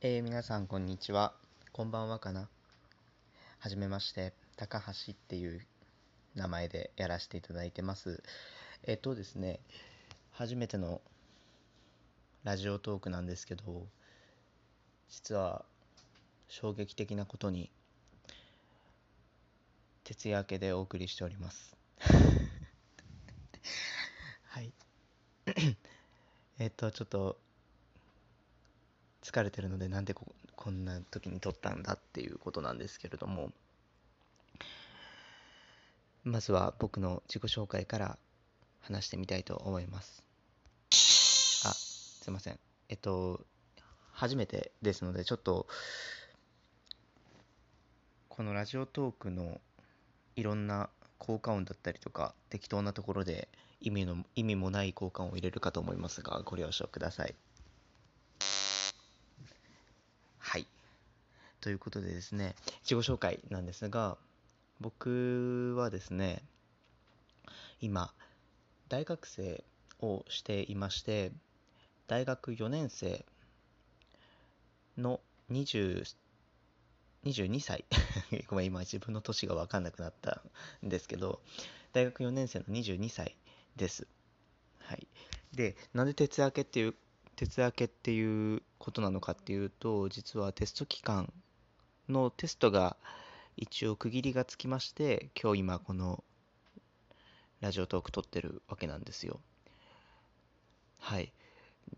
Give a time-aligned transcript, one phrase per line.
[0.00, 1.34] えー、皆さんこんにちは。
[1.72, 2.48] こんばんはかな。
[3.58, 5.60] はじめまして、高橋っていう
[6.36, 8.22] 名前でやらせていただいてます。
[8.84, 9.58] えっ、とですね、
[10.30, 11.00] 初めての
[12.44, 13.88] ラジオトークなんですけど、
[15.08, 15.64] 実は
[16.46, 17.68] 衝撃的なことに
[20.04, 21.76] 徹夜明けでお送りしております
[24.46, 24.72] はい
[26.60, 27.40] えっとちょっと
[29.28, 33.52] 疲れてるのでなんでここんな時に撮ったんだっていうことなんですけれども。
[36.24, 38.18] まずは僕の自己紹介から
[38.80, 40.22] 話してみたいと思います。
[41.64, 42.58] あすいません。
[42.88, 43.40] えっと
[44.12, 45.66] 初めてですのでちょっと
[48.28, 49.60] このラジオトークの
[50.36, 53.48] いろんな効果音だったりとか適当なところで
[53.80, 57.34] 意味の意味もない効果音を入れるかと思いますがご了承ください。
[60.38, 60.66] はい。
[61.68, 64.16] ということでですね自己紹介なんですが
[64.80, 66.42] 僕はですね
[67.82, 68.10] 今
[68.88, 69.62] 大学生
[70.00, 71.30] をしていまして
[72.06, 73.22] 大学4年生
[74.96, 76.06] の20
[77.26, 77.84] 22歳。
[78.48, 80.40] ごめん今自分の年が分かんなくなった
[80.82, 81.42] んですけど
[81.92, 83.36] 大学4年生の22歳
[83.76, 84.06] です。
[84.78, 85.06] はい。
[85.52, 86.94] でなんで徹夜明けっていう
[87.36, 91.30] 徹夜明けっていうことなのかっていうと実はテスト期間
[92.12, 92.96] のテストが
[93.56, 96.22] 一応区切りがつきまして今日今この
[97.60, 99.40] ラジオトーク撮ってるわけなんですよ
[100.98, 101.32] はい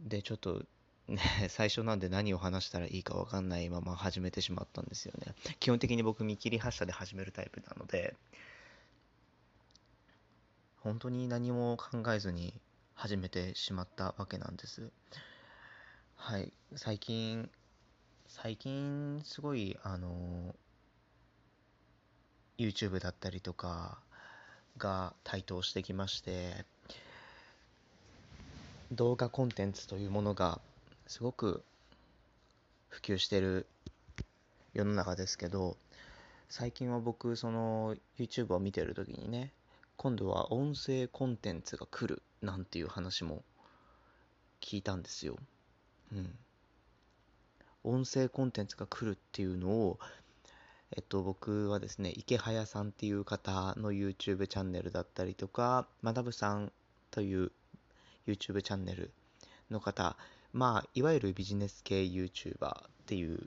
[0.00, 0.62] でちょっと
[1.08, 1.18] ね、
[1.50, 5.34] 最初なんで何を話したらいいか分かんないまま始めてしまったんですよね。
[5.60, 8.16] 基本的に僕見切り発車で始めるタイプなので、
[10.80, 12.60] 本当に何も考えずに
[12.94, 14.90] 始めてしまったわけなんです。
[16.16, 17.50] はい、最近、
[18.28, 20.54] 最近すごい、あの、
[22.58, 23.98] YouTube だったりとか
[24.78, 26.64] が台頭してきまして、
[28.92, 30.60] 動画コンテンツというものが
[31.06, 31.62] すごく
[32.88, 33.66] 普及してる
[34.74, 35.76] 世の中ですけど
[36.48, 39.52] 最近は僕その YouTube を見てる時にね
[39.96, 43.42] 今度は音声コンテンツが来るなんていう話も
[44.60, 45.36] 聞いたんですよ。
[46.12, 46.34] うん。
[47.86, 49.98] 音声コンテンツが来るっていうのを
[50.94, 56.72] えっと僕はですね池早さんっていう方の YouTube チャンネルだったりとかまなぶさん
[57.10, 57.52] という
[58.26, 59.10] YouTube チャンネル
[59.70, 60.16] の方
[60.56, 63.40] まあ、いわゆるビジネス系 YouTuber っていう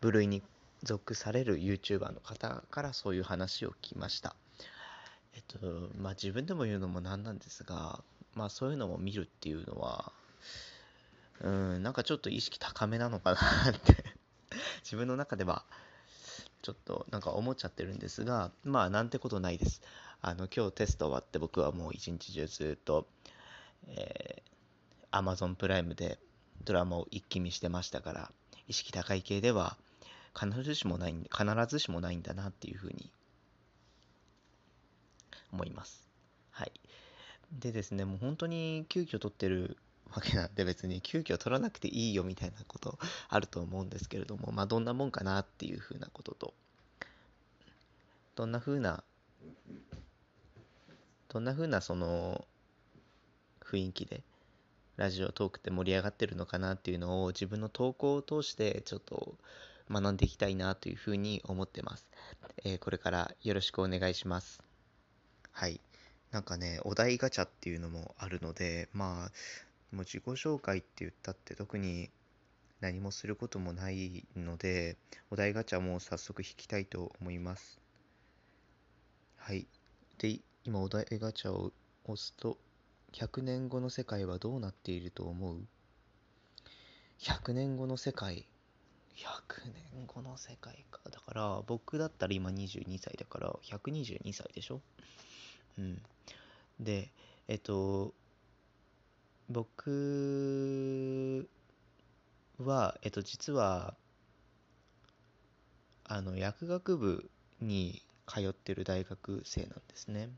[0.00, 0.44] 部類に
[0.84, 4.36] 属される YouTuber の方からそういう話を聞きました。
[5.34, 8.00] えっと、まあ自分でも言うのもなんなんですが、
[8.36, 10.12] まあそういうのも見るっていうのは、
[11.40, 14.04] うん、なんかちょっと意識高めなのかなって
[14.82, 15.64] 自分の中では
[16.62, 19.82] ちょっとなんか思っちゃってるんですが、まあなんてことないです。
[20.22, 23.06] あの今日テスト終わって僕はもう一日中ずっと、
[23.86, 26.18] えー、Amazon プライムで
[26.64, 28.32] ドラマを一気見してましたから、
[28.66, 29.76] 意識高い系では
[30.38, 33.12] 必ずしもない、必ずしもないんだなっていうふうに
[35.52, 36.08] 思います。
[36.50, 36.72] はい。
[37.52, 39.76] でですね、もう本当に急遽撮ってる
[40.12, 46.54] わけなんで別に急遽撮らなくていいよみたいなことあると思うんですけれども、まあどんなもんかなっていうふうなことと、
[48.34, 49.02] どんなふうな、
[51.28, 52.46] どんなふうなその
[53.60, 54.22] 雰囲気で
[54.96, 59.34] ラジオトークって盛り上がってるのかなっていうのを自分の投稿を通してちょっと
[59.90, 62.06] 学んでいきたいなというふうに思ってます。
[62.64, 64.62] えー、これからよろしくお願いします。
[65.52, 65.80] はい。
[66.30, 69.32] なんかね、お題ガチャっていうのもあるので、まあ、
[69.96, 72.10] もう自己紹介って言ったって特に
[72.82, 74.98] 何もすることもないので、
[75.30, 77.80] お題ガチャも早速引きたいと思います。
[79.38, 79.66] はい。
[80.18, 81.72] で、今お題ガチャを
[82.04, 82.58] 押すと、
[83.14, 85.60] 100年後の世界はどうなっていると思う
[87.18, 88.44] ?100 年後の世界。
[89.16, 91.00] 100年後の世界か。
[91.10, 94.82] だから、僕だったら今22歳だから、122歳でしょ？
[95.78, 96.02] うん。
[96.80, 97.10] で、
[97.48, 98.12] えっと、
[99.48, 101.48] 僕
[102.58, 103.94] は、えっと、実は、
[106.04, 110.30] あの、薬学部に通ってる大学生なんですね。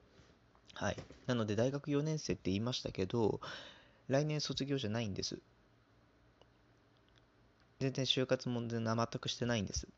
[0.74, 0.96] はい。
[1.26, 3.40] なので、大学4年生って言いましたけど、
[4.08, 5.38] 来年卒業じゃないんです。
[7.80, 9.88] 全然就活も全然全くしてないんです。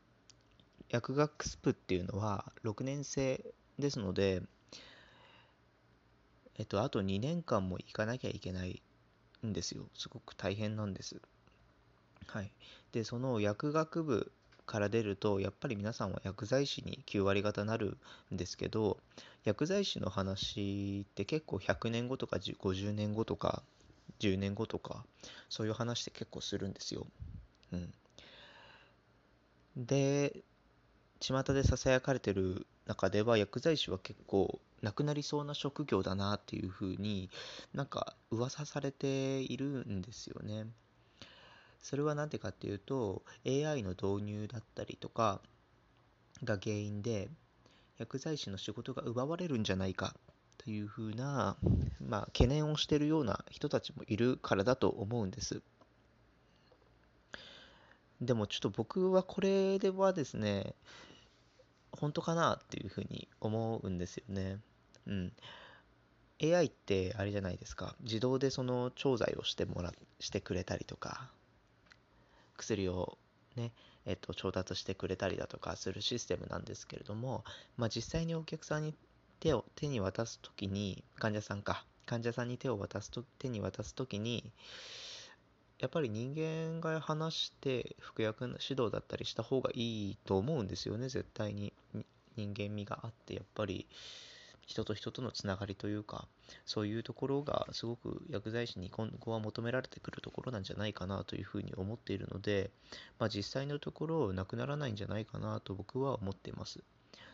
[0.89, 3.43] 薬学スプっていうのは6年生
[3.79, 4.41] ですので、
[6.57, 8.81] えっと、あと2年間も行かなきゃいけない
[9.45, 9.85] んですよ。
[9.95, 11.21] すごく大変なんです。
[12.27, 12.51] はい。
[12.91, 14.31] で、その薬学部
[14.65, 17.97] から出ると、やっぱり皆さんは薬剤師に9割方なる
[18.33, 18.97] んですけど、
[19.43, 23.63] 薬剤師の話って結構100年後とか50年後とか
[24.19, 25.03] 10年後とか、
[25.49, 27.05] そういう話って結構するんですよ。
[27.73, 27.93] うん。
[29.75, 30.43] で、
[31.19, 37.29] 巷で囁かれてる中では薬剤師は結構なくなりそうな職業だなっていうふうに
[37.73, 40.65] なんか噂されているんですよね。
[41.81, 45.41] それは何でかっていうと AI の導入だったりとか
[46.43, 47.29] が原因で
[47.97, 50.15] 薬剤師の仕事が奪われるんじゃないか
[50.57, 51.57] というふうな、
[51.99, 55.61] まあ、懸念をしているような人たちもいるからだと思うんです。
[58.21, 60.75] でもちょっと僕はこれではですね、
[61.91, 64.59] 本当かなっていうふうに思うんですよね。
[65.07, 65.33] うん。
[66.41, 67.95] AI ってあれじゃないですか。
[68.01, 71.29] 自動でその調剤をしてもら、してくれたりとか、
[72.57, 73.17] 薬を
[73.55, 73.71] ね、
[74.05, 77.43] えっと、調達してくれたりだとかするシステムなんですけれども、
[77.77, 78.95] まあ、実際にお客さんに
[79.39, 84.51] 手を、手に渡すときに、患者さんか、患者さんに手を渡すと、手に渡すときに、
[85.79, 91.73] やっぱり人間が話して服薬の指導だったりした方がいいと思うんですよね、絶対に。
[92.37, 93.87] 人間味があって、やっぱり
[94.65, 96.27] 人と人とのつながりというか、
[96.65, 102.71] そういうところがすごく薬剤師に今後は求められてくるところなんじゃないかなというふうに思っているので、
[103.19, 106.83] まあ、実際のところなくならないんじゃないかなと僕は思っています。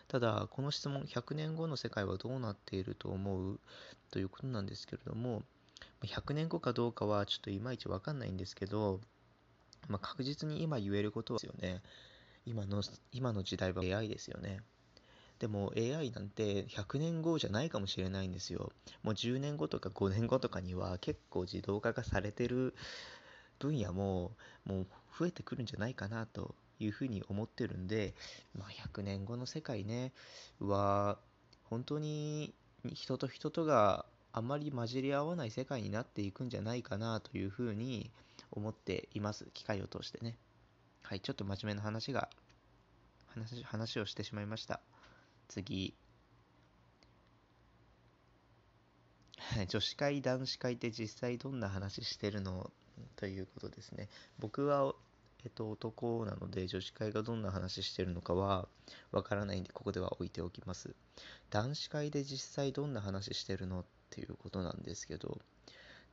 [0.08, 3.60] ただ、この質問、100年後の世界はどうなっていると思う？
[4.10, 5.44] ということなんですけれども、
[6.02, 9.02] 100年後かどうかはちょっといまいちわかんないんですけど、
[9.90, 11.82] まあ、確実に今言えることはですよね。
[12.46, 12.82] 今の、
[13.12, 14.62] 今の時代は AI ですよね。
[15.40, 18.72] でも AI なんて100年後じゃないかもしれないんですよ。
[19.04, 22.74] もう10年後とか5年後とかには結構自動化がされてる
[23.60, 24.32] 分野も
[24.66, 24.88] もう
[25.18, 28.14] 増えてくるんじゃないかなというふうに思ってるんで、
[28.58, 30.12] まあ、100年後の世界ね
[30.60, 31.18] は
[31.64, 32.54] 本当に
[32.94, 38.12] 人と人とがあんまり混じり合わない世界になっていくんじゃないかなというふうに
[38.52, 39.48] 思っています。
[39.54, 40.38] 機械を通してね。
[41.02, 42.30] はい、ちょっと真面目な話が、
[43.28, 44.80] 話、話をしてしまいました。
[45.48, 45.96] 次。
[49.70, 52.72] 女子会、男子会って実際どんな話してるの？
[53.16, 54.10] ということですね。
[54.40, 54.94] 僕は、
[55.46, 58.68] えっと、男なので女子会がどんな話してるのかは
[59.12, 60.96] わからないんで、ここでは置いておきます。
[61.50, 63.82] 男子会で実際どんな話してるの？
[63.82, 65.40] っていうことなんですけど、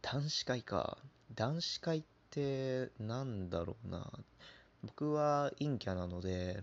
[0.02, 0.98] 男子会か。
[1.34, 4.10] 男子会ってなんだろうな。
[4.82, 6.62] 僕は陰キャなので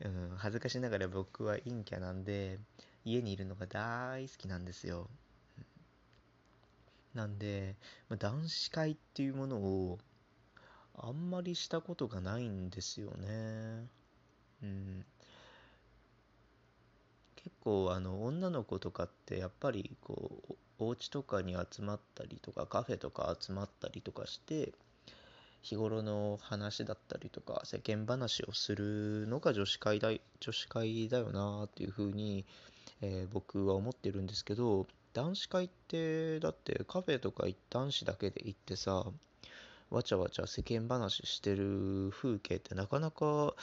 [0.00, 2.58] うん、恥ずかしながら僕は陰キャなんで、
[3.04, 5.08] 家にいるのが大好きなんですよ。
[7.14, 7.74] なんで、
[8.08, 9.98] ま男子会っていうものを
[10.96, 13.86] あんまりしたことがないんですよね。
[14.62, 15.04] うん。
[17.36, 24.72] 結構あの女の子とかってやっぱりこうお家とかに集まったりとかカフェとか集まったりとかして
[25.62, 30.10] 日頃の話だったりとか世間話をするのが女子会だ
[30.40, 32.44] 女子会だよなっていうふうに、
[33.02, 39.06] えー、僕は思ってるんですけど男子会ってだってカフェとか男子だけで行ってさ
[39.90, 43.54] わちゃわちゃ世間話してる風景ってなかなか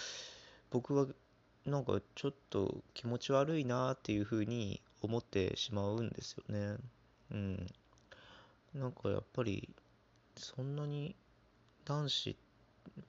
[0.72, 1.06] 僕は
[1.66, 6.78] なんかちょっと気持ち悪いなっていうふうに思ってしまうんですよね。
[7.32, 7.68] うん。
[8.74, 9.70] なんかやっぱり
[10.36, 11.16] そんなに
[11.86, 12.36] 男子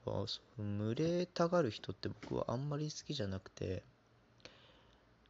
[0.04, 0.26] は
[0.59, 3.83] 群れたがる人って僕はあんまり好きじゃなくて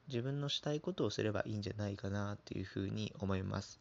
[0.08, 3.80] 自分のしたいことをすればいいんじゃないかなっていうふうに思います。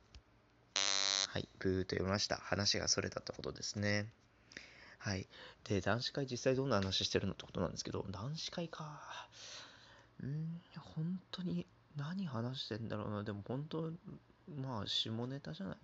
[1.30, 2.38] はい、ブーと読みました。
[2.38, 4.08] 話がそれたってことですね。
[5.00, 5.28] はい。
[5.66, 9.28] で、男子会実際どんな話してるのってことなんですけど、男子会か。
[10.24, 10.62] うん、
[10.96, 11.68] 本当に
[11.98, 13.24] 何話してんだろうな。
[13.24, 13.92] でも本当、
[14.56, 15.78] まあ、下ネタじゃない？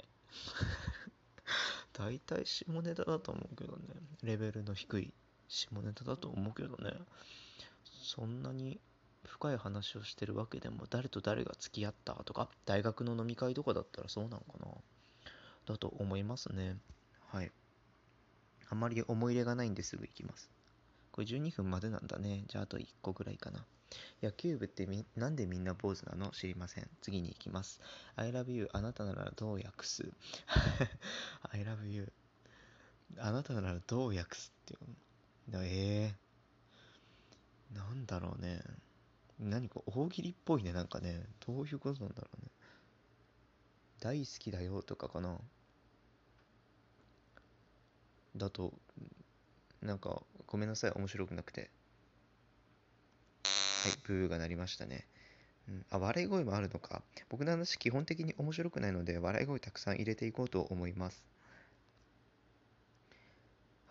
[1.93, 3.79] 大体下ネタだと思うけどね。
[4.23, 5.13] レベルの低い
[5.47, 6.93] 下ネタだと思うけどね。
[7.85, 8.79] そんなに
[9.25, 14.67] 深い話をしてるわけでも、誰と誰が付き合ったとか、大学の飲み会とかだったらそうなのかな。
[15.65, 16.77] だと思いますね。
[17.27, 17.51] はい。
[18.69, 20.49] あまり思い入れがないんですぐ行きます。
[21.11, 22.43] これ12分までなんだね。
[22.47, 23.65] じゃああと1個ぐらいかな。
[24.23, 26.31] 野球部ってみ、なんでみんな坊主なの？
[26.31, 26.87] 知りません。
[27.01, 27.81] 次に行きます。
[28.15, 30.03] I love you あなたならどう訳す
[31.51, 31.70] ?I love
[33.19, 34.79] あなたならどう訳すっていう。
[35.63, 38.61] ええー、なんだろうね。
[39.39, 40.71] 何か大喜利っぽいね。
[40.71, 41.23] なんかね。
[41.45, 42.51] どういうことなんだろうね。
[43.99, 45.37] 大好きだよとかかな。
[48.35, 48.73] だと、
[49.81, 51.69] なんか、ごめんなさい、面白くなくて。
[53.43, 55.07] はい、ブーが鳴りましたね。
[55.67, 57.01] うん、あ、笑い声もあるのか。
[57.29, 61.23] 僕の話、基本的に面白くないので、笑い声たくさん入れていこうと思います。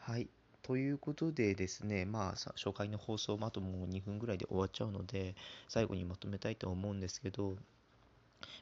[0.01, 0.29] はい。
[0.63, 5.35] ということでですね、まあ、紹介の放送もあともう2分ぐらいで終わっちゃうので、
[5.69, 7.55] 最後にまとめたいと思うんですけど、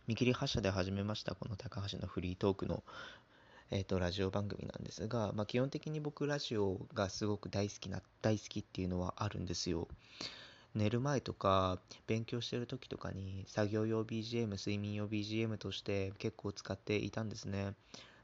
[0.09, 2.83] 見切り発車で始めました、この高橋のフリートークの、
[3.71, 9.87] えーと、ラジオ番組なんですが、まあ、基本的に僕、ラジオがすごく大好きな、大好きっていうのはあるんですよ。
[10.75, 17.75] 寝る前とか勉強してる時とかに作業用 BGM、睡眠用 BGM として結構使っていたんですね。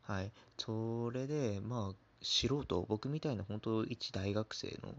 [0.02, 0.30] はい。
[0.58, 4.94] それで、まあ、素人、僕みたいな本当一大学生の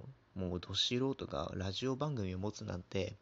[0.48, 3.15] もうど素人がラジオ番組を持つなんて、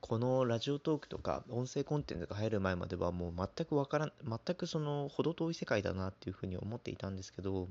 [0.00, 7.68] このラジオトークとか音声コンテンツが入る前まではもう全くわからん、全くその程遠い世界だなっていうふうに思っていたんですけど、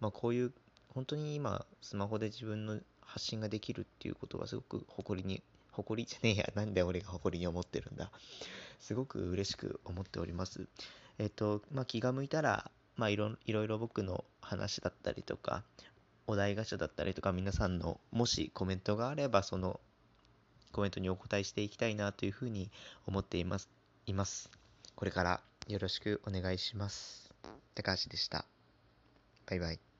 [0.00, 0.52] まあこういう
[0.94, 8.10] 本当に今スマホで自分の発信ができるっていうことはすごく誇りに、誇りじゃねえや、なんで俺が誇りに思ってるんだ。
[8.78, 10.66] すごく嬉しく思っております。
[11.18, 15.64] えっと、まあ気が向いたら、まあいろいろいろ僕の話だったりとか、
[16.26, 19.80] お題ガチャだったりとか皆さんのもしコメントがあればその
[20.72, 22.70] コメントにお答えしていきたいなというふうに
[23.06, 23.68] 思っています。
[24.06, 24.50] います。
[24.94, 27.32] これからよろしくお願いします。
[27.74, 28.44] 高橋でした。
[29.46, 29.91] バイバイ。